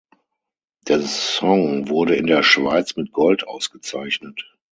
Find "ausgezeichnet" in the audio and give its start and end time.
3.47-4.51